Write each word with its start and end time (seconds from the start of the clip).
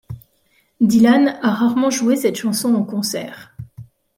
Dylan 0.79 1.37
a 1.43 1.53
rarement 1.53 1.91
joué 1.91 2.15
cette 2.15 2.35
chanson 2.37 2.73
en 2.73 2.83
concert. 2.83 3.53